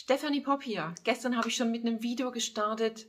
Stephanie 0.00 0.42
Popp 0.42 0.62
hier. 0.62 0.94
Gestern 1.02 1.36
habe 1.36 1.48
ich 1.48 1.56
schon 1.56 1.72
mit 1.72 1.84
einem 1.84 2.04
Video 2.04 2.30
gestartet, 2.30 3.08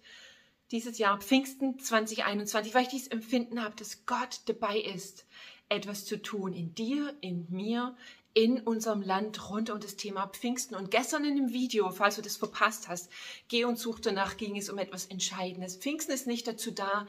dieses 0.71 0.97
Jahr 0.97 1.21
Pfingsten 1.21 1.77
2021, 1.77 2.73
weil 2.73 2.81
ich 2.81 2.87
dieses 2.87 3.09
Empfinden 3.09 3.63
habe, 3.63 3.75
dass 3.75 4.07
Gott 4.07 4.41
dabei 4.47 4.79
ist, 4.79 5.27
etwas 5.69 6.05
zu 6.05 6.19
tun 6.19 6.51
in 6.51 6.73
dir, 6.73 7.15
in 7.21 7.45
mir, 7.51 7.95
in 8.33 8.59
unserem 8.61 9.03
Land 9.03 9.51
rund 9.51 9.69
um 9.69 9.79
das 9.79 9.97
Thema 9.97 10.29
Pfingsten. 10.29 10.73
Und 10.73 10.89
gestern 10.89 11.25
in 11.25 11.35
dem 11.35 11.53
Video, 11.53 11.91
falls 11.91 12.15
du 12.15 12.23
das 12.23 12.37
verpasst 12.37 12.87
hast, 12.87 13.11
geh 13.49 13.65
und 13.65 13.77
such 13.77 13.99
danach, 13.99 14.37
ging 14.37 14.57
es 14.57 14.71
um 14.71 14.79
etwas 14.79 15.05
Entscheidendes. 15.05 15.77
Pfingsten 15.77 16.11
ist 16.11 16.25
nicht 16.25 16.47
dazu 16.47 16.71
da, 16.71 17.05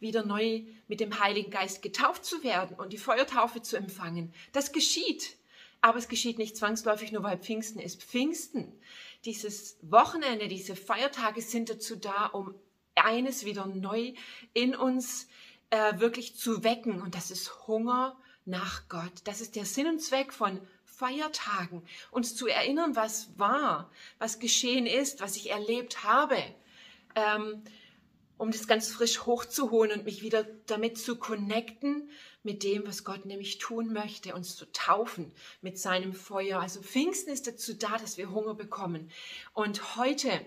wieder 0.00 0.26
neu 0.26 0.64
mit 0.88 0.98
dem 0.98 1.20
Heiligen 1.20 1.52
Geist 1.52 1.82
getauft 1.82 2.24
zu 2.24 2.42
werden 2.42 2.76
und 2.76 2.92
die 2.92 2.98
Feuertaufe 2.98 3.62
zu 3.62 3.76
empfangen. 3.76 4.34
Das 4.50 4.72
geschieht. 4.72 5.36
Aber 5.82 5.98
es 5.98 6.08
geschieht 6.08 6.38
nicht 6.38 6.56
zwangsläufig 6.56 7.10
nur, 7.10 7.22
weil 7.22 7.38
Pfingsten 7.38 7.80
ist. 7.80 8.02
Pfingsten, 8.02 8.70
dieses 9.24 9.78
Wochenende, 9.82 10.48
diese 10.48 10.76
Feiertage 10.76 11.42
sind 11.42 11.70
dazu 11.70 11.96
da, 11.96 12.26
um 12.26 12.54
eines 12.94 13.44
wieder 13.44 13.66
neu 13.66 14.14
in 14.52 14.74
uns 14.74 15.28
äh, 15.70 15.98
wirklich 15.98 16.36
zu 16.36 16.64
wecken. 16.64 17.00
Und 17.00 17.14
das 17.14 17.30
ist 17.30 17.66
Hunger 17.66 18.16
nach 18.44 18.88
Gott. 18.88 19.12
Das 19.24 19.40
ist 19.40 19.56
der 19.56 19.64
Sinn 19.64 19.86
und 19.86 20.00
Zweck 20.00 20.32
von 20.32 20.60
Feiertagen. 20.84 21.82
Uns 22.10 22.36
zu 22.36 22.46
erinnern, 22.46 22.96
was 22.96 23.30
war, 23.38 23.90
was 24.18 24.38
geschehen 24.38 24.86
ist, 24.86 25.20
was 25.20 25.36
ich 25.36 25.50
erlebt 25.50 26.04
habe. 26.04 26.36
Ähm, 27.14 27.62
um 28.36 28.50
das 28.50 28.66
ganz 28.66 28.90
frisch 28.90 29.26
hochzuholen 29.26 29.92
und 29.92 30.04
mich 30.06 30.22
wieder 30.22 30.44
damit 30.66 30.96
zu 30.96 31.16
connecten, 31.16 32.10
mit 32.42 32.62
dem, 32.62 32.86
was 32.86 33.04
Gott 33.04 33.26
nämlich 33.26 33.58
tun 33.58 33.92
möchte, 33.92 34.34
uns 34.34 34.56
zu 34.56 34.70
taufen 34.72 35.32
mit 35.60 35.78
seinem 35.78 36.14
Feuer. 36.14 36.60
Also 36.60 36.80
Pfingsten 36.80 37.30
ist 37.30 37.46
dazu 37.46 37.74
da, 37.74 37.98
dass 37.98 38.16
wir 38.16 38.30
Hunger 38.30 38.54
bekommen. 38.54 39.10
Und 39.52 39.96
heute 39.96 40.40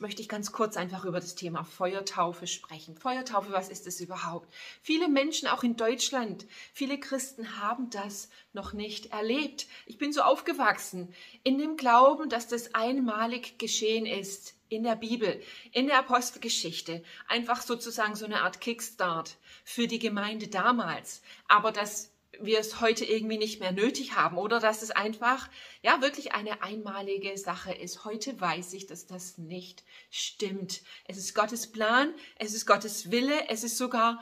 möchte 0.00 0.22
ich 0.22 0.28
ganz 0.28 0.52
kurz 0.52 0.76
einfach 0.76 1.04
über 1.04 1.20
das 1.20 1.34
Thema 1.34 1.64
Feuertaufe 1.64 2.46
sprechen. 2.46 2.96
Feuertaufe, 2.96 3.52
was 3.52 3.68
ist 3.68 3.86
es 3.86 4.00
überhaupt? 4.00 4.52
Viele 4.82 5.08
Menschen, 5.08 5.48
auch 5.48 5.62
in 5.62 5.76
Deutschland, 5.76 6.46
viele 6.72 6.98
Christen 6.98 7.60
haben 7.60 7.90
das 7.90 8.28
noch 8.52 8.72
nicht 8.72 9.12
erlebt. 9.12 9.66
Ich 9.86 9.98
bin 9.98 10.12
so 10.12 10.22
aufgewachsen 10.22 11.14
in 11.44 11.58
dem 11.58 11.76
Glauben, 11.76 12.28
dass 12.28 12.48
das 12.48 12.74
einmalig 12.74 13.58
geschehen 13.58 14.06
ist 14.06 14.54
in 14.68 14.84
der 14.84 14.96
Bibel, 14.96 15.42
in 15.72 15.86
der 15.86 15.98
Apostelgeschichte. 15.98 17.02
Einfach 17.28 17.60
sozusagen 17.60 18.14
so 18.14 18.24
eine 18.24 18.42
Art 18.42 18.60
Kickstart 18.60 19.36
für 19.64 19.86
die 19.86 19.98
Gemeinde 19.98 20.48
damals. 20.48 21.22
Aber 21.48 21.72
das 21.72 22.12
wir 22.42 22.58
es 22.58 22.80
heute 22.80 23.04
irgendwie 23.04 23.38
nicht 23.38 23.60
mehr 23.60 23.72
nötig 23.72 24.14
haben 24.14 24.38
oder 24.38 24.60
dass 24.60 24.82
es 24.82 24.90
einfach 24.90 25.48
ja 25.82 26.00
wirklich 26.00 26.32
eine 26.32 26.62
einmalige 26.62 27.36
Sache 27.36 27.72
ist. 27.72 28.04
Heute 28.04 28.40
weiß 28.40 28.72
ich, 28.74 28.86
dass 28.86 29.06
das 29.06 29.38
nicht 29.38 29.84
stimmt. 30.10 30.82
Es 31.04 31.16
ist 31.16 31.34
Gottes 31.34 31.70
Plan, 31.70 32.14
es 32.36 32.54
ist 32.54 32.66
Gottes 32.66 33.10
Wille, 33.10 33.48
es 33.48 33.64
ist 33.64 33.78
sogar 33.78 34.20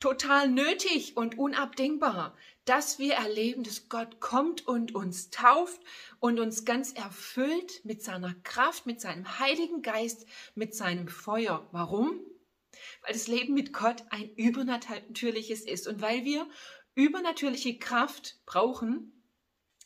total 0.00 0.48
nötig 0.48 1.16
und 1.16 1.38
unabdingbar, 1.38 2.34
dass 2.64 2.98
wir 2.98 3.14
erleben, 3.14 3.62
dass 3.62 3.88
Gott 3.88 4.18
kommt 4.20 4.66
und 4.66 4.94
uns 4.94 5.30
tauft 5.30 5.80
und 6.18 6.40
uns 6.40 6.64
ganz 6.64 6.92
erfüllt 6.92 7.84
mit 7.84 8.02
seiner 8.02 8.34
Kraft, 8.42 8.86
mit 8.86 9.00
seinem 9.00 9.38
Heiligen 9.38 9.82
Geist, 9.82 10.26
mit 10.54 10.74
seinem 10.74 11.08
Feuer. 11.08 11.68
Warum? 11.72 12.20
Weil 13.02 13.12
das 13.12 13.28
Leben 13.28 13.54
mit 13.54 13.72
Gott 13.72 14.04
ein 14.10 14.30
übernatürliches 14.34 15.62
ist 15.62 15.86
und 15.86 16.00
weil 16.00 16.24
wir 16.24 16.48
übernatürliche 16.94 17.78
Kraft 17.78 18.40
brauchen, 18.46 19.12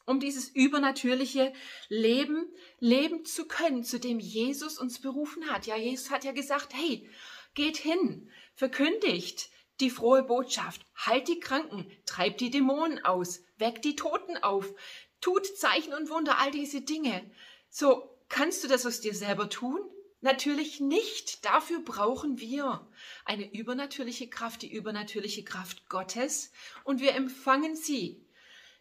um 0.07 0.21
dieses 0.21 0.49
übernatürliche 0.49 1.53
Leben 1.89 2.53
leben 2.79 3.25
zu 3.25 3.47
können, 3.47 3.85
zu 3.85 3.99
dem 3.99 4.21
Jesus 4.21 4.79
uns 4.79 5.01
berufen 5.01 5.49
hat. 5.49 5.67
Ja, 5.67 5.77
Jesus 5.77 6.11
hat 6.11 6.25
ja 6.25 6.33
gesagt, 6.33 6.75
hey, 6.75 7.09
geht 7.55 7.77
hin, 7.77 8.31
verkündigt 8.55 9.51
die 9.81 9.91
frohe 9.91 10.23
Botschaft, 10.23 10.83
heilt 10.97 11.27
die 11.29 11.41
Kranken, 11.41 11.91
treibt 12.07 12.41
die 12.41 12.51
Dämonen 12.51 13.05
aus, 13.05 13.43
weckt 13.57 13.85
die 13.85 13.97
Toten 13.97 14.37
auf, 14.37 14.73
tut 15.20 15.47
Zeichen 15.57 15.95
und 15.95 16.11
Wunder, 16.11 16.39
all 16.39 16.51
diese 16.51 16.83
Dinge. 16.83 17.29
So, 17.70 18.17
kannst 18.29 18.63
du 18.63 18.69
das 18.69 18.87
aus 18.87 19.01
dir 19.01 19.14
selber 19.14 19.48
tun? 19.48 19.81
Natürlich 20.24 20.80
nicht. 20.80 21.45
Dafür 21.45 21.80
brauchen 21.80 22.40
wir 22.40 22.89
eine 23.27 23.55
übernatürliche 23.55 24.27
Kraft, 24.27 24.62
die 24.62 24.73
übernatürliche 24.73 25.45
Kraft 25.45 25.86
Gottes. 25.90 26.51
Und 26.83 27.02
wir 27.02 27.14
empfangen 27.14 27.77
sie, 27.77 28.24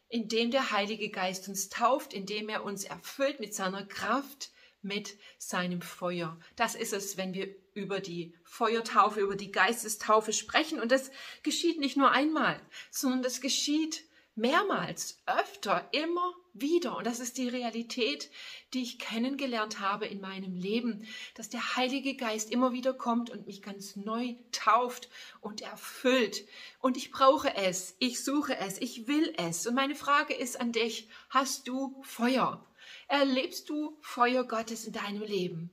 indem 0.07 0.51
der 0.51 0.71
Heilige 0.71 1.09
Geist 1.09 1.49
uns 1.49 1.67
tauft, 1.67 2.13
indem 2.13 2.47
er 2.47 2.63
uns 2.63 2.85
erfüllt 2.85 3.41
mit 3.41 3.53
seiner 3.53 3.85
Kraft, 3.85 4.51
mit 4.81 5.17
seinem 5.37 5.81
Feuer. 5.81 6.39
Das 6.55 6.75
ist 6.75 6.93
es, 6.93 7.17
wenn 7.17 7.33
wir 7.33 7.53
über 7.73 7.99
die 7.99 8.33
Feuertaufe, 8.45 9.19
über 9.19 9.35
die 9.35 9.51
Geistestaufe 9.51 10.31
sprechen. 10.31 10.79
Und 10.79 10.93
das 10.93 11.11
geschieht 11.43 11.77
nicht 11.77 11.97
nur 11.97 12.11
einmal, 12.11 12.57
sondern 12.89 13.21
das 13.21 13.41
geschieht 13.41 14.05
mehrmals, 14.35 15.21
öfter, 15.25 15.87
immer 15.91 16.33
wieder. 16.53 16.97
Und 16.97 17.07
das 17.07 17.19
ist 17.19 17.37
die 17.37 17.47
Realität, 17.47 18.29
die 18.73 18.81
ich 18.81 18.99
kennengelernt 18.99 19.79
habe 19.79 20.05
in 20.05 20.21
meinem 20.21 20.55
Leben, 20.55 21.07
dass 21.35 21.49
der 21.49 21.75
Heilige 21.75 22.15
Geist 22.15 22.51
immer 22.51 22.71
wieder 22.73 22.93
kommt 22.93 23.29
und 23.29 23.47
mich 23.47 23.61
ganz 23.61 23.95
neu 23.95 24.35
tauft 24.51 25.09
und 25.41 25.61
erfüllt. 25.61 26.45
Und 26.79 26.97
ich 26.97 27.11
brauche 27.11 27.55
es, 27.55 27.95
ich 27.99 28.23
suche 28.23 28.57
es, 28.57 28.79
ich 28.79 29.07
will 29.07 29.33
es. 29.37 29.65
Und 29.67 29.75
meine 29.75 29.95
Frage 29.95 30.33
ist 30.33 30.59
an 30.59 30.71
dich, 30.71 31.09
hast 31.29 31.67
du 31.67 32.01
Feuer? 32.03 32.65
Erlebst 33.07 33.69
du 33.69 33.97
Feuer 34.01 34.43
Gottes 34.43 34.85
in 34.85 34.93
deinem 34.93 35.21
Leben? 35.21 35.69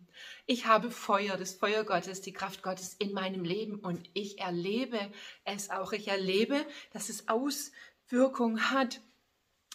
Ich 0.47 0.66
habe 0.66 0.91
Feuer, 0.91 1.37
das 1.37 1.54
Feuer 1.54 1.84
Gottes, 1.84 2.21
die 2.21 2.32
Kraft 2.32 2.62
Gottes 2.62 2.94
in 2.98 3.12
meinem 3.12 3.44
Leben 3.44 3.77
und 3.77 4.10
ich 4.15 4.38
erlebe 4.41 4.98
es 5.44 5.71
auch. 5.71 5.92
Ich 5.92 6.09
erlebe, 6.09 6.66
dass 6.92 7.09
es 7.09 7.28
aus 7.28 7.71
Wirkung 8.10 8.71
hat. 8.71 9.00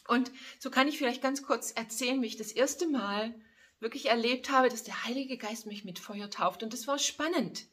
Und 0.08 0.32
so 0.60 0.70
kann 0.70 0.88
ich 0.88 0.98
vielleicht 0.98 1.22
ganz 1.22 1.44
kurz 1.44 1.72
erzählen, 1.72 2.22
wie 2.22 2.28
ich 2.28 2.38
das 2.38 2.52
erste 2.52 2.88
Mal 2.88 3.34
wirklich 3.80 4.08
erlebt 4.08 4.50
habe, 4.50 4.70
dass 4.70 4.84
der 4.84 5.04
Heilige 5.06 5.38
Geist 5.38 5.66
mich 5.66 5.84
mit 5.84 6.00
Feuer 6.00 6.30
tauft. 6.30 6.64
Und 6.64 6.74
das 6.74 6.88
war 6.88 7.00
spannend. 7.00 7.66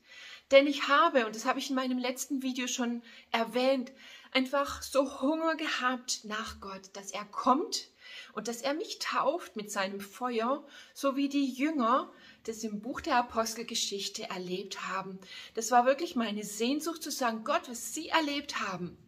Denn 0.51 0.67
ich 0.67 0.89
habe, 0.89 1.27
und 1.27 1.35
das 1.35 1.47
habe 1.47 1.59
ich 1.59 1.71
in 1.71 1.77
meinem 1.77 1.99
letzten 1.99 2.43
Video 2.43 2.67
schon 2.67 3.03
erwähnt, 3.31 3.93
einfach 4.33 4.83
so 4.83 5.21
Hunger 5.21 5.57
gehabt 5.57 6.25
nach 6.25 6.61
Gott, 6.61 6.91
dass 6.95 7.11
er 7.11 7.25
kommt 7.25 7.89
und 8.35 8.49
dass 8.49 8.61
er 8.61 8.75
mich 8.75 8.99
tauft 8.99 9.57
mit 9.57 9.71
seinem 9.71 10.01
Feuer, 10.01 10.67
so 10.93 11.17
wie 11.17 11.29
die 11.29 11.47
Jünger 11.47 12.13
das 12.45 12.65
im 12.65 12.81
Buch 12.81 13.01
der 13.01 13.17
Apostelgeschichte 13.17 14.29
erlebt 14.29 14.89
haben. 14.89 15.19
Das 15.55 15.71
war 15.71 15.87
wirklich 15.87 16.17
meine 16.17 16.45
Sehnsucht 16.45 17.03
zu 17.03 17.11
sagen, 17.11 17.45
Gott, 17.45 17.69
was 17.69 17.95
sie 17.95 18.09
erlebt 18.09 18.61
haben, 18.61 18.99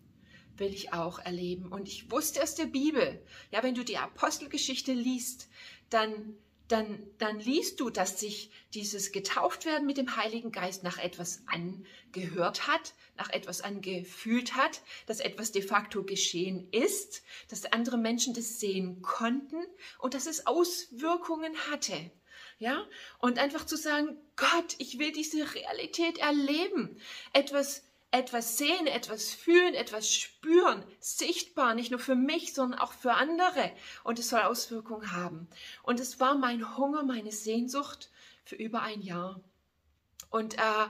will 0.56 0.72
ich 0.72 0.92
auch 0.92 1.18
erleben. 1.18 1.72
Und 1.72 1.88
ich 1.88 2.10
wusste 2.10 2.42
aus 2.42 2.54
der 2.54 2.66
Bibel, 2.66 3.22
ja, 3.50 3.62
wenn 3.62 3.74
du 3.74 3.84
die 3.84 3.98
Apostelgeschichte 3.98 4.92
liest, 4.92 5.48
dann, 5.90 6.36
dann, 6.68 7.02
dann 7.18 7.38
liest 7.38 7.80
du, 7.80 7.90
dass 7.90 8.20
sich 8.20 8.50
dieses 8.72 9.12
Getauftwerden 9.12 9.86
mit 9.86 9.96
dem 9.96 10.16
Heiligen 10.16 10.52
Geist 10.52 10.82
nach 10.82 10.98
etwas 10.98 11.42
angehört 11.46 12.66
hat, 12.66 12.94
nach 13.16 13.30
etwas 13.30 13.60
angefühlt 13.60 14.56
hat, 14.56 14.82
dass 15.06 15.20
etwas 15.20 15.52
de 15.52 15.62
facto 15.62 16.04
geschehen 16.04 16.68
ist, 16.70 17.22
dass 17.48 17.66
andere 17.66 17.98
Menschen 17.98 18.34
das 18.34 18.60
sehen 18.60 19.02
konnten 19.02 19.62
und 19.98 20.14
dass 20.14 20.26
es 20.26 20.46
Auswirkungen 20.46 21.54
hatte. 21.70 22.10
Ja, 22.58 22.86
und 23.18 23.38
einfach 23.38 23.66
zu 23.66 23.76
sagen, 23.76 24.16
Gott, 24.36 24.76
ich 24.78 24.98
will 24.98 25.12
diese 25.12 25.54
Realität 25.54 26.18
erleben. 26.18 27.00
Etwas 27.32 27.82
etwas 28.14 28.58
sehen, 28.58 28.86
etwas 28.86 29.30
fühlen, 29.30 29.74
etwas 29.74 30.14
spüren, 30.14 30.84
sichtbar, 31.00 31.74
nicht 31.74 31.90
nur 31.90 31.98
für 31.98 32.14
mich, 32.14 32.54
sondern 32.54 32.78
auch 32.78 32.92
für 32.92 33.14
andere. 33.14 33.72
Und 34.04 34.20
es 34.20 34.28
soll 34.28 34.42
Auswirkungen 34.42 35.10
haben. 35.10 35.48
Und 35.82 35.98
es 35.98 36.20
war 36.20 36.36
mein 36.36 36.76
Hunger, 36.76 37.02
meine 37.02 37.32
Sehnsucht 37.32 38.10
für 38.44 38.54
über 38.54 38.82
ein 38.82 39.02
Jahr. 39.02 39.40
Und 40.30 40.54
äh, 40.54 40.86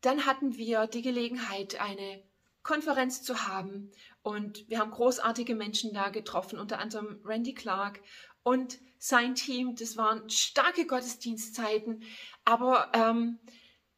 dann 0.00 0.24
hatten 0.24 0.56
wir 0.56 0.86
die 0.86 1.02
Gelegenheit, 1.02 1.78
eine 1.78 2.22
Konferenz 2.62 3.22
zu 3.22 3.46
haben. 3.46 3.90
Und 4.22 4.66
wir 4.70 4.78
haben 4.78 4.92
großartige 4.92 5.54
Menschen 5.54 5.92
da 5.92 6.08
getroffen, 6.08 6.58
unter 6.58 6.78
anderem 6.78 7.20
Randy 7.22 7.52
Clark 7.52 8.00
und 8.44 8.78
sein 8.98 9.34
Team. 9.34 9.76
Das 9.76 9.98
waren 9.98 10.30
starke 10.30 10.86
Gottesdienstzeiten. 10.86 12.02
Aber 12.46 12.90
ähm, 12.94 13.40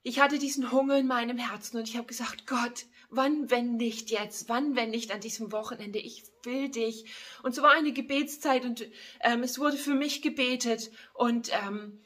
ich 0.06 0.20
hatte 0.20 0.38
diesen 0.38 0.70
Hunger 0.70 0.98
in 0.98 1.06
meinem 1.06 1.38
Herzen 1.38 1.78
und 1.78 1.88
ich 1.88 1.96
habe 1.96 2.06
gesagt, 2.06 2.46
Gott, 2.46 2.84
wann, 3.08 3.50
wenn 3.50 3.76
nicht 3.76 4.10
jetzt? 4.10 4.50
Wann, 4.50 4.76
wenn 4.76 4.90
nicht 4.90 5.10
an 5.10 5.20
diesem 5.20 5.50
Wochenende? 5.50 5.98
Ich 5.98 6.24
will 6.42 6.68
dich. 6.68 7.06
Und 7.42 7.54
so 7.54 7.62
war 7.62 7.72
eine 7.72 7.92
Gebetszeit 7.92 8.66
und 8.66 8.86
ähm, 9.20 9.42
es 9.42 9.58
wurde 9.58 9.78
für 9.78 9.94
mich 9.94 10.20
gebetet 10.20 10.90
und 11.14 11.50
ähm, 11.66 12.02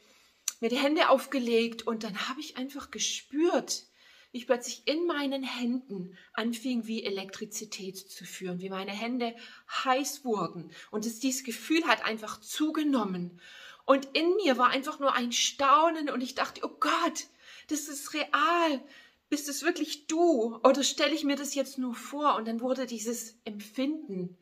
mir 0.61 0.69
die 0.69 0.77
Hände 0.77 1.09
aufgelegt 1.09 1.85
und 1.85 2.05
dann 2.05 2.29
habe 2.29 2.39
ich 2.39 2.55
einfach 2.55 2.89
gespürt, 2.89 3.83
wie 4.31 4.37
ich 4.37 4.47
plötzlich 4.47 4.83
in 4.85 5.05
meinen 5.05 5.43
Händen 5.43 6.17
anfing, 6.31 6.87
wie 6.87 7.03
Elektrizität 7.03 7.97
zu 7.97 8.23
führen, 8.23 8.61
wie 8.61 8.69
meine 8.69 8.91
Hände 8.91 9.35
heiß 9.83 10.23
wurden 10.23 10.71
und 10.89 11.05
es 11.05 11.19
dieses 11.19 11.43
Gefühl 11.43 11.83
hat 11.85 12.05
einfach 12.05 12.39
zugenommen 12.39 13.41
Und 13.85 14.05
in 14.13 14.35
mir 14.35 14.57
war 14.57 14.69
einfach 14.69 14.99
nur 14.99 15.15
ein 15.15 15.31
Staunen 15.31 16.09
und 16.09 16.21
ich 16.21 16.35
dachte, 16.35 16.61
oh 16.63 16.77
Gott, 16.79 17.25
das 17.69 17.87
ist 17.87 18.13
real. 18.13 18.81
Bist 19.29 19.47
es 19.47 19.63
wirklich 19.63 20.07
du? 20.07 20.59
Oder 20.63 20.83
stelle 20.83 21.13
ich 21.13 21.23
mir 21.23 21.35
das 21.35 21.55
jetzt 21.55 21.77
nur 21.77 21.95
vor? 21.95 22.35
Und 22.35 22.47
dann 22.47 22.61
wurde 22.61 22.85
dieses 22.85 23.37
Empfinden 23.45 24.37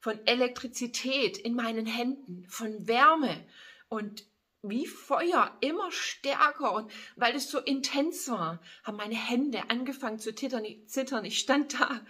von 0.00 0.18
Elektrizität 0.26 1.38
in 1.38 1.54
meinen 1.54 1.86
Händen, 1.86 2.44
von 2.48 2.88
Wärme 2.88 3.46
und 3.88 4.26
wie 4.62 4.86
Feuer 4.86 5.56
immer 5.60 5.90
stärker 5.90 6.72
und 6.72 6.90
weil 7.16 7.34
es 7.34 7.50
so 7.50 7.58
intens 7.58 8.28
war, 8.28 8.60
haben 8.84 8.96
meine 8.96 9.16
Hände 9.16 9.68
angefangen 9.68 10.18
zu 10.18 10.34
zittern. 10.34 10.64
Ich 11.24 11.38
stand 11.38 11.80
da 11.80 12.00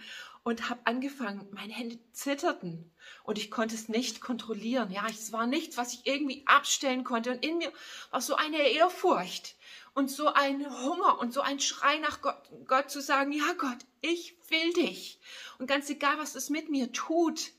und 0.43 0.69
habe 0.69 0.81
angefangen, 0.85 1.47
meine 1.51 1.73
Hände 1.73 1.97
zitterten 2.11 2.91
und 3.23 3.37
ich 3.37 3.49
konnte 3.49 3.75
es 3.75 3.89
nicht 3.89 4.21
kontrollieren. 4.21 4.91
Ja, 4.91 5.05
es 5.09 5.31
war 5.31 5.47
nichts, 5.47 5.77
was 5.77 5.93
ich 5.93 6.05
irgendwie 6.05 6.43
abstellen 6.45 7.03
konnte 7.03 7.31
und 7.31 7.43
in 7.45 7.57
mir 7.57 7.71
war 8.11 8.21
so 8.21 8.35
eine 8.35 8.69
Ehrfurcht 8.69 9.55
und 9.93 10.09
so 10.09 10.27
ein 10.27 10.65
Hunger 10.83 11.19
und 11.19 11.33
so 11.33 11.41
ein 11.41 11.59
Schrei 11.59 11.97
nach 11.99 12.21
Gott, 12.21 12.49
Gott 12.67 12.89
zu 12.89 13.01
sagen, 13.01 13.31
ja 13.31 13.53
Gott, 13.57 13.77
ich 14.01 14.35
will 14.49 14.73
dich 14.73 15.19
und 15.59 15.67
ganz 15.67 15.89
egal, 15.89 16.17
was 16.17 16.35
es 16.35 16.49
mit 16.49 16.69
mir 16.69 16.91
tut, 16.91 17.51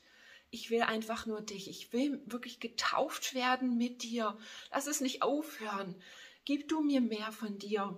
ich 0.55 0.69
will 0.69 0.83
einfach 0.83 1.25
nur 1.25 1.41
dich. 1.41 1.69
Ich 1.69 1.91
will 1.91 2.21
wirklich 2.25 2.61
getauft 2.61 3.33
werden 3.33 3.77
mit 3.77 4.03
dir. 4.03 4.37
Lass 4.71 4.87
es 4.87 5.01
nicht 5.01 5.21
aufhören. 5.21 5.95
Gib 6.45 6.69
du 6.69 6.81
mir 6.81 7.01
mehr 7.01 7.31
von 7.33 7.57
dir. 7.57 7.97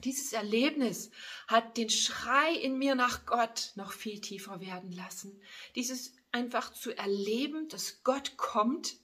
Dieses 0.00 0.32
Erlebnis 0.32 1.10
hat 1.46 1.76
den 1.76 1.90
Schrei 1.90 2.52
in 2.52 2.78
mir 2.78 2.94
nach 2.94 3.26
Gott 3.26 3.72
noch 3.76 3.92
viel 3.92 4.20
tiefer 4.20 4.60
werden 4.60 4.90
lassen. 4.92 5.40
Dieses 5.76 6.14
einfach 6.32 6.72
zu 6.72 6.96
erleben, 6.96 7.68
dass 7.68 8.02
Gott 8.02 8.36
kommt, 8.36 8.96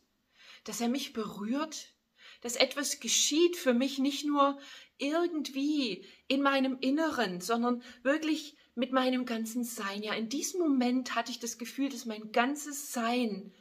dass 0.64 0.81
er 0.81 0.88
mich 0.88 1.12
berührt, 1.12 1.94
dass 2.41 2.57
etwas 2.57 3.01
geschieht 3.01 3.57
für 3.57 3.75
mich 3.75 3.99
nicht 3.99 4.25
nur 4.25 4.59
irgendwie 4.99 6.05
in 6.29 6.43
meinem 6.43 6.79
Inneren, 6.81 7.41
sondern 7.41 7.83
wirklich 8.03 8.57
mit 8.75 8.93
meinem 8.93 9.25
ganzen 9.27 9.65
Sein. 9.65 10.03
Ja, 10.03 10.15
in 10.15 10.29
diesem 10.29 10.61
Moment 10.61 11.15
hatte 11.15 11.31
ich 11.31 11.39
das 11.39 11.59
Gefühl, 11.59 11.89
dass 11.89 12.05
mein 12.05 12.33
ganzes 12.33 12.93
Sein 12.93 13.53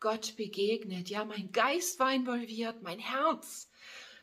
Gott 0.00 0.36
begegnet. 0.36 1.08
Ja, 1.08 1.24
mein 1.24 1.50
Geist 1.52 1.98
war 1.98 2.12
involviert, 2.12 2.82
mein 2.82 2.98
Herz, 2.98 3.70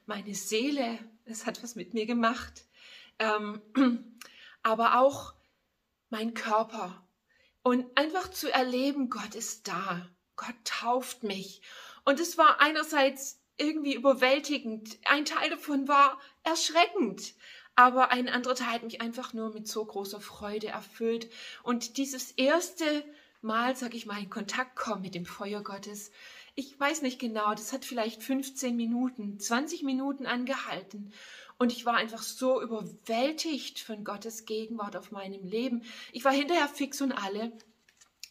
meine 0.06 0.36
Seele. 0.36 1.00
Es 1.26 1.46
hat 1.46 1.62
was 1.64 1.76
mit 1.76 1.94
mir 1.94 2.06
gemacht. 2.06 2.66
Ähm, 3.20 3.62
aber 4.64 5.00
auch 5.00 5.34
mein 6.10 6.34
Körper. 6.34 7.06
Und 7.64 7.86
einfach 7.98 8.30
zu 8.30 8.52
erleben, 8.52 9.10
Gott 9.10 9.36
ist 9.36 9.68
da. 9.68 10.10
Gott 10.36 10.56
tauft 10.64 11.24
mich. 11.24 11.62
Und 12.04 12.20
es 12.20 12.38
war 12.38 12.62
einerseits 12.62 13.42
irgendwie 13.58 13.96
überwältigend. 13.96 14.98
Ein 15.06 15.26
Teil 15.26 15.50
davon 15.50 15.88
war 15.88 16.20
erschreckend. 16.44 17.34
Aber 17.76 18.12
ein 18.12 18.30
anderer 18.30 18.56
Teil 18.56 18.76
hat 18.76 18.84
mich 18.84 19.02
einfach 19.02 19.34
nur 19.34 19.54
mit 19.54 19.68
so 19.68 19.84
großer 19.84 20.22
Freude 20.22 20.68
erfüllt. 20.68 21.30
Und 21.64 21.98
dieses 21.98 22.32
erste 22.32 23.04
Mal, 23.42 23.76
sag 23.76 23.94
ich 23.94 24.06
mal, 24.06 24.20
in 24.20 24.30
Kontakt 24.30 24.76
kommen 24.76 25.02
mit 25.02 25.14
dem 25.14 25.26
Feuer 25.26 25.62
Gottes, 25.62 26.12
ich 26.56 26.80
weiß 26.80 27.02
nicht 27.02 27.20
genau, 27.20 27.54
das 27.54 27.74
hat 27.74 27.84
vielleicht 27.84 28.24
15 28.24 28.78
Minuten, 28.78 29.40
20 29.40 29.84
Minuten 29.84 30.26
angehalten. 30.26 31.14
Und 31.58 31.74
ich 31.74 31.86
war 31.86 31.96
einfach 31.96 32.24
so 32.24 32.62
überwältigt 32.62 33.80
von 33.80 34.06
Gottes 34.06 34.46
Gegenwart 34.46 34.96
auf 34.96 35.12
meinem 35.12 35.46
Leben. 35.46 35.84
Ich 36.14 36.24
war 36.24 36.32
hinterher 36.32 36.70
fix 36.70 37.02
und 37.02 37.12
alle. 37.12 37.52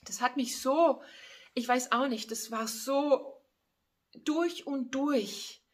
Das 0.05 0.23
hat 0.23 0.37
mich 0.37 0.59
so, 0.59 1.03
ich 1.53 1.69
weiß 1.69 1.93
auch 1.93 2.09
nicht, 2.09 2.31
das 2.31 2.51
war 2.51 2.67
so 2.67 3.34
durch 4.25 4.67
und 4.67 4.95
durch 4.95 5.65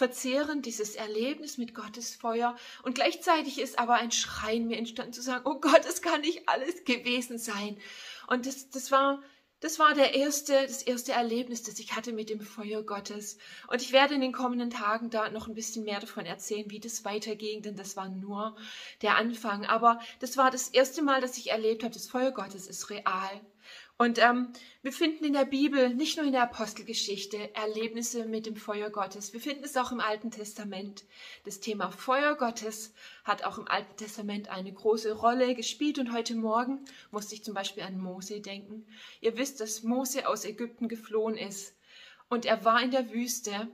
verzehren, 0.00 0.62
dieses 0.62 0.94
Erlebnis 0.94 1.58
mit 1.58 1.74
Gottes 1.74 2.14
Feuer. 2.14 2.56
Und 2.84 2.94
gleichzeitig 2.94 3.60
ist 3.60 3.78
aber 3.78 3.94
ein 3.94 4.12
Schreien 4.12 4.66
mir 4.66 4.78
entstanden 4.78 5.12
zu 5.12 5.20
sagen, 5.20 5.44
oh 5.44 5.60
Gott, 5.60 5.84
es 5.86 6.00
kann 6.00 6.22
nicht 6.22 6.48
alles 6.48 6.84
gewesen 6.84 7.36
sein. 7.38 7.78
Und 8.26 8.46
das, 8.46 8.70
das 8.70 8.90
war, 8.90 9.22
das 9.60 9.78
war 9.78 9.92
der 9.92 10.14
erste, 10.14 10.54
das 10.54 10.82
erste 10.82 11.12
Erlebnis, 11.12 11.64
das 11.64 11.78
ich 11.78 11.94
hatte 11.94 12.12
mit 12.12 12.30
dem 12.30 12.40
Feuer 12.40 12.82
Gottes. 12.82 13.36
Und 13.68 13.82
ich 13.82 13.92
werde 13.92 14.14
in 14.14 14.22
den 14.22 14.32
kommenden 14.32 14.70
Tagen 14.70 15.10
da 15.10 15.28
noch 15.30 15.48
ein 15.48 15.54
bisschen 15.54 15.84
mehr 15.84 16.00
davon 16.00 16.24
erzählen, 16.24 16.70
wie 16.70 16.80
das 16.80 17.04
weiterging, 17.04 17.60
denn 17.60 17.76
das 17.76 17.94
war 17.96 18.08
nur 18.08 18.56
der 19.02 19.16
Anfang. 19.16 19.66
Aber 19.66 20.00
das 20.20 20.38
war 20.38 20.50
das 20.50 20.68
erste 20.68 21.02
Mal, 21.02 21.20
dass 21.20 21.36
ich 21.36 21.50
erlebt 21.50 21.82
habe, 21.82 21.92
das 21.92 22.08
Feuer 22.08 22.30
Gottes 22.30 22.66
ist 22.68 22.88
real. 22.88 23.40
Und 24.00 24.18
ähm, 24.18 24.54
wir 24.80 24.94
finden 24.94 25.26
in 25.26 25.34
der 25.34 25.44
Bibel, 25.44 25.92
nicht 25.94 26.16
nur 26.16 26.24
in 26.24 26.32
der 26.32 26.44
Apostelgeschichte, 26.44 27.54
Erlebnisse 27.54 28.24
mit 28.24 28.46
dem 28.46 28.56
Feuer 28.56 28.88
Gottes. 28.88 29.34
Wir 29.34 29.42
finden 29.42 29.62
es 29.62 29.76
auch 29.76 29.92
im 29.92 30.00
Alten 30.00 30.30
Testament. 30.30 31.04
Das 31.44 31.60
Thema 31.60 31.90
Feuer 31.90 32.34
Gottes 32.34 32.94
hat 33.24 33.44
auch 33.44 33.58
im 33.58 33.68
Alten 33.68 33.94
Testament 33.98 34.48
eine 34.48 34.72
große 34.72 35.12
Rolle 35.12 35.54
gespielt. 35.54 35.98
Und 35.98 36.14
heute 36.14 36.34
Morgen 36.34 36.82
musste 37.10 37.34
ich 37.34 37.44
zum 37.44 37.52
Beispiel 37.52 37.82
an 37.82 37.98
Mose 37.98 38.40
denken. 38.40 38.86
Ihr 39.20 39.36
wisst, 39.36 39.60
dass 39.60 39.82
Mose 39.82 40.26
aus 40.26 40.46
Ägypten 40.46 40.88
geflohen 40.88 41.36
ist. 41.36 41.76
Und 42.30 42.46
er 42.46 42.64
war 42.64 42.82
in 42.82 42.92
der 42.92 43.12
Wüste. 43.12 43.68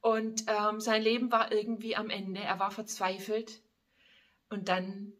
Und 0.00 0.46
ähm, 0.48 0.80
sein 0.80 1.00
Leben 1.00 1.30
war 1.30 1.52
irgendwie 1.52 1.94
am 1.94 2.10
Ende. 2.10 2.40
Er 2.40 2.58
war 2.58 2.72
verzweifelt. 2.72 3.60
Und 4.50 4.68
dann 4.68 5.12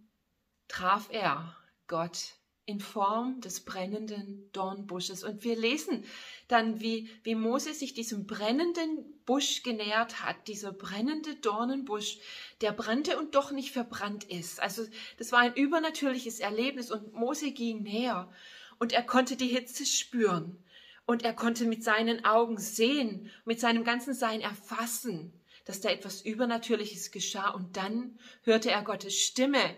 traf 0.66 1.06
er 1.12 1.56
Gott 1.86 2.34
in 2.66 2.80
Form 2.80 3.40
des 3.40 3.60
brennenden 3.60 4.48
Dornbusches. 4.52 5.22
Und 5.22 5.44
wir 5.44 5.56
lesen 5.56 6.04
dann, 6.48 6.80
wie, 6.80 7.10
wie 7.22 7.34
Mose 7.34 7.74
sich 7.74 7.92
diesem 7.92 8.26
brennenden 8.26 9.04
Busch 9.26 9.62
genähert 9.62 10.24
hat, 10.24 10.48
dieser 10.48 10.72
brennende 10.72 11.34
Dornenbusch, 11.36 12.18
der 12.62 12.72
brannte 12.72 13.18
und 13.18 13.34
doch 13.34 13.50
nicht 13.50 13.72
verbrannt 13.72 14.24
ist. 14.24 14.60
Also 14.60 14.84
das 15.18 15.30
war 15.30 15.40
ein 15.40 15.54
übernatürliches 15.54 16.40
Erlebnis 16.40 16.90
und 16.90 17.12
Mose 17.12 17.52
ging 17.52 17.82
näher 17.82 18.32
und 18.78 18.92
er 18.92 19.02
konnte 19.02 19.36
die 19.36 19.48
Hitze 19.48 19.84
spüren 19.84 20.62
und 21.06 21.22
er 21.22 21.34
konnte 21.34 21.66
mit 21.66 21.84
seinen 21.84 22.24
Augen 22.24 22.58
sehen, 22.58 23.30
mit 23.44 23.60
seinem 23.60 23.84
ganzen 23.84 24.14
Sein 24.14 24.40
erfassen, 24.40 25.32
dass 25.66 25.80
da 25.80 25.90
etwas 25.90 26.22
Übernatürliches 26.22 27.10
geschah 27.10 27.50
und 27.50 27.76
dann 27.76 28.18
hörte 28.42 28.70
er 28.70 28.82
Gottes 28.82 29.18
Stimme, 29.18 29.76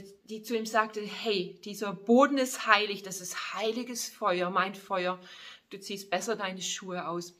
die 0.00 0.42
zu 0.42 0.56
ihm 0.56 0.66
sagte, 0.66 1.00
hey, 1.00 1.60
dieser 1.64 1.92
Boden 1.92 2.38
ist 2.38 2.66
heilig, 2.66 3.02
das 3.02 3.20
ist 3.20 3.54
heiliges 3.54 4.08
Feuer, 4.08 4.50
mein 4.50 4.74
Feuer, 4.74 5.20
du 5.70 5.78
ziehst 5.78 6.10
besser 6.10 6.36
deine 6.36 6.62
Schuhe 6.62 7.06
aus. 7.06 7.34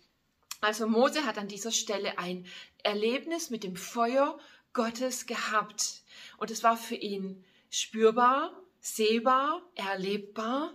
Also 0.60 0.86
Mose 0.86 1.26
hat 1.26 1.38
an 1.38 1.48
dieser 1.48 1.72
Stelle 1.72 2.18
ein 2.18 2.46
Erlebnis 2.82 3.50
mit 3.50 3.64
dem 3.64 3.76
Feuer 3.76 4.38
Gottes 4.72 5.26
gehabt. 5.26 6.02
Und 6.38 6.50
es 6.50 6.62
war 6.62 6.76
für 6.76 6.94
ihn 6.94 7.44
spürbar, 7.68 8.52
sehbar, 8.80 9.62
erlebbar. 9.74 10.74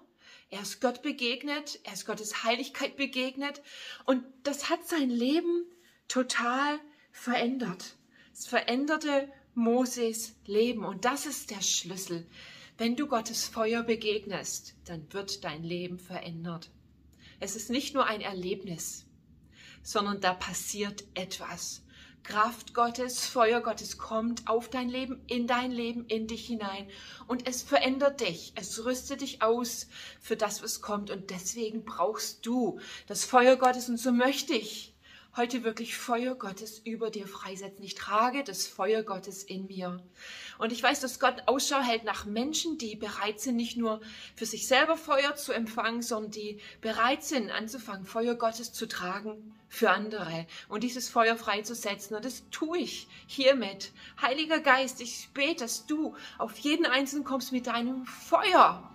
Er 0.49 0.61
ist 0.61 0.81
Gott 0.81 1.01
begegnet, 1.01 1.79
er 1.83 1.93
ist 1.93 2.05
Gottes 2.05 2.43
Heiligkeit 2.43 2.97
begegnet. 2.97 3.61
Und 4.05 4.23
das 4.43 4.69
hat 4.69 4.87
sein 4.87 5.09
Leben 5.09 5.65
total 6.07 6.79
verändert. 7.11 7.95
Es 8.33 8.45
veränderte 8.45 9.31
Moses 9.57 10.35
Leben. 10.45 10.85
Und 10.85 11.03
das 11.03 11.25
ist 11.25 11.49
der 11.49 11.61
Schlüssel. 11.61 12.27
Wenn 12.77 12.95
du 12.95 13.07
Gottes 13.07 13.47
Feuer 13.47 13.81
begegnest, 13.81 14.75
dann 14.85 15.11
wird 15.11 15.43
dein 15.43 15.63
Leben 15.63 15.97
verändert. 15.97 16.69
Es 17.39 17.55
ist 17.55 17.71
nicht 17.71 17.95
nur 17.95 18.05
ein 18.05 18.21
Erlebnis, 18.21 19.07
sondern 19.81 20.21
da 20.21 20.33
passiert 20.33 21.03
etwas. 21.15 21.81
Kraft 22.23 22.75
Gottes, 22.75 23.25
Feuer 23.25 23.61
Gottes 23.61 23.97
kommt 23.97 24.47
auf 24.47 24.69
dein 24.69 24.89
Leben, 24.89 25.23
in 25.27 25.47
dein 25.47 25.71
Leben, 25.71 26.05
in 26.05 26.27
dich 26.27 26.45
hinein. 26.45 26.87
Und 27.25 27.47
es 27.47 27.63
verändert 27.63 28.21
dich. 28.21 28.53
Es 28.55 28.85
rüstet 28.85 29.21
dich 29.21 29.41
aus 29.41 29.87
für 30.19 30.35
das, 30.35 30.61
was 30.61 30.81
kommt. 30.81 31.09
Und 31.09 31.31
deswegen 31.31 31.83
brauchst 31.83 32.45
du 32.45 32.79
das 33.07 33.25
Feuer 33.25 33.55
Gottes. 33.55 33.89
Und 33.89 33.97
so 33.97 34.11
möchte 34.11 34.53
ich 34.53 34.93
heute 35.37 35.63
wirklich 35.63 35.95
Feuer 35.95 36.35
Gottes 36.35 36.79
über 36.83 37.11
dir 37.11 37.27
freisetzen. 37.27 37.83
Ich 37.83 37.93
trage 37.93 38.43
das 38.43 38.65
Feuer 38.65 39.03
Gottes 39.03 39.43
in 39.43 39.67
mir. 39.67 40.03
Und 40.57 40.71
ich 40.71 40.81
weiß, 40.81 40.99
dass 40.99 41.19
Gott 41.19 41.43
Ausschau 41.45 41.79
hält 41.79 42.03
nach 42.03 42.25
Menschen, 42.25 42.79
die 42.79 42.95
bereit 42.95 43.39
sind, 43.39 43.55
nicht 43.55 43.77
nur 43.77 44.01
für 44.35 44.47
sich 44.47 44.67
selber 44.67 44.97
Feuer 44.97 45.35
zu 45.35 45.53
empfangen, 45.53 46.01
sondern 46.01 46.31
die 46.31 46.59
bereit 46.81 47.23
sind, 47.23 47.51
anzufangen, 47.51 48.05
Feuer 48.05 48.35
Gottes 48.35 48.73
zu 48.73 48.87
tragen 48.87 49.53
für 49.69 49.91
andere 49.91 50.47
und 50.69 50.83
dieses 50.83 51.09
Feuer 51.09 51.37
freizusetzen. 51.37 52.15
Und 52.15 52.25
das 52.25 52.43
tue 52.49 52.79
ich 52.79 53.07
hiermit. 53.27 53.91
Heiliger 54.19 54.59
Geist, 54.59 55.01
ich 55.01 55.29
bete, 55.33 55.63
dass 55.63 55.85
du 55.85 56.15
auf 56.39 56.57
jeden 56.57 56.85
Einzelnen 56.85 57.25
kommst 57.25 57.51
mit 57.51 57.67
deinem 57.67 58.05
Feuer 58.05 58.91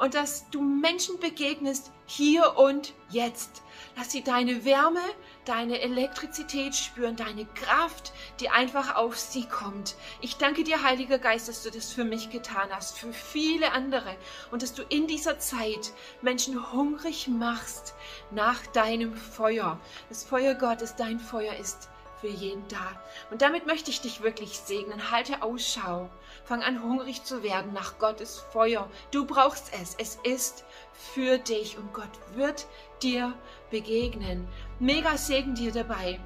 und 0.00 0.14
dass 0.14 0.48
du 0.50 0.62
Menschen 0.62 1.20
begegnest 1.20 1.92
hier 2.06 2.56
und 2.56 2.94
jetzt. 3.10 3.62
Lass 3.96 4.10
sie 4.10 4.22
deine 4.22 4.64
Wärme, 4.64 5.00
deine 5.44 5.80
Elektrizität 5.80 6.74
spüren, 6.74 7.16
deine 7.16 7.44
Kraft, 7.44 8.12
die 8.40 8.48
einfach 8.48 8.96
auf 8.96 9.18
sie 9.18 9.46
kommt. 9.46 9.96
Ich 10.22 10.36
danke 10.36 10.64
dir, 10.64 10.82
Heiliger 10.82 11.18
Geist, 11.18 11.48
dass 11.48 11.62
du 11.62 11.70
das 11.70 11.92
für 11.92 12.04
mich 12.04 12.30
getan 12.30 12.70
hast, 12.70 12.98
für 12.98 13.12
viele 13.12 13.72
andere 13.72 14.16
und 14.50 14.62
dass 14.62 14.72
du 14.72 14.82
in 14.82 15.06
dieser 15.06 15.38
Zeit 15.38 15.92
Menschen 16.22 16.72
hungrig 16.72 17.28
machst 17.28 17.94
nach 18.30 18.66
deinem 18.68 19.14
Feuer. 19.14 19.78
Das 20.08 20.24
Feuer 20.24 20.54
Gottes, 20.54 20.96
dein 20.96 21.20
Feuer 21.20 21.54
ist 21.56 21.90
für 22.20 22.28
jeden 22.28 22.66
da. 22.68 23.00
Und 23.30 23.42
damit 23.42 23.66
möchte 23.66 23.90
ich 23.90 24.00
dich 24.00 24.22
wirklich 24.22 24.58
segnen. 24.58 25.10
Halte 25.10 25.42
Ausschau. 25.42 26.10
Fang 26.44 26.62
an, 26.62 26.82
hungrig 26.82 27.24
zu 27.24 27.42
werden 27.42 27.72
nach 27.72 27.98
Gottes 27.98 28.38
Feuer. 28.52 28.88
Du 29.10 29.26
brauchst 29.26 29.72
es. 29.80 29.94
Es 29.98 30.18
ist 30.22 30.64
für 30.92 31.38
dich 31.38 31.78
und 31.78 31.92
Gott 31.92 32.10
wird 32.34 32.66
dir 33.02 33.32
begegnen. 33.70 34.46
Mega 34.78 35.16
Segen 35.16 35.54
dir 35.54 35.72
dabei. 35.72 36.20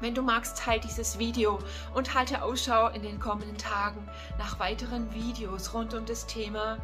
Wenn 0.00 0.14
du 0.14 0.22
magst, 0.22 0.58
teile 0.58 0.80
dieses 0.80 1.18
Video 1.18 1.58
und 1.94 2.14
halte 2.14 2.42
Ausschau 2.42 2.88
in 2.88 3.02
den 3.02 3.18
kommenden 3.18 3.56
Tagen 3.56 4.06
nach 4.38 4.58
weiteren 4.58 5.12
Videos 5.14 5.72
rund 5.72 5.94
um 5.94 6.04
das 6.04 6.26
Thema 6.26 6.78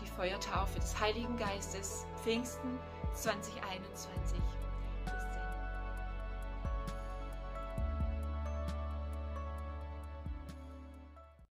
die 0.00 0.06
Feuertaufe 0.06 0.78
des 0.78 0.98
Heiligen 1.00 1.36
Geistes 1.38 2.06
Pfingsten 2.22 2.78
2021. 3.14 4.38
Bis 4.38 4.59